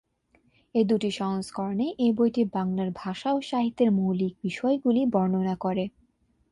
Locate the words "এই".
1.97-2.11